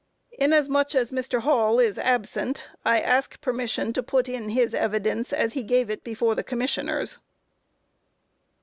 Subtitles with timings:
[0.39, 1.41] Inasmuch as Mr.
[1.41, 6.03] Hall is absent, I ask permission to put in his evidence as he gave it
[6.03, 7.19] before the Commissioners.